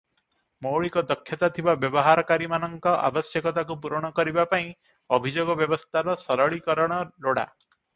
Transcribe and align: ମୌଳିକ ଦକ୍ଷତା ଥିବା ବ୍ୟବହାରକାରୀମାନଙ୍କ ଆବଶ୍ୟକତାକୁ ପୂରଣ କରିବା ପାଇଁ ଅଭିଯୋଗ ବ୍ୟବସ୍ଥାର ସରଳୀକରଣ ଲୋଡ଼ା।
ମୌଳିକ 0.65 1.03
ଦକ୍ଷତା 1.11 1.49
ଥିବା 1.57 1.75
ବ୍ୟବହାରକାରୀମାନଙ୍କ 1.83 2.95
ଆବଶ୍ୟକତାକୁ 3.11 3.79
ପୂରଣ 3.87 4.13
କରିବା 4.21 4.49
ପାଇଁ 4.57 4.67
ଅଭିଯୋଗ 5.19 5.61
ବ୍ୟବସ୍ଥାର 5.63 6.21
ସରଳୀକରଣ 6.27 7.03
ଲୋଡ଼ା। 7.27 7.51